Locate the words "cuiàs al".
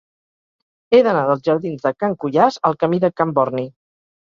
2.25-2.79